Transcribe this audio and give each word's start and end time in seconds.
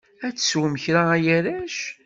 Ad 0.25 0.35
teswem 0.35 0.73
kra 0.83 1.03
a 1.13 1.17
arrac? 1.35 1.77